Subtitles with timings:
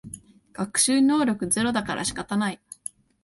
[0.53, 2.59] 学習能力ゼロだから仕方ない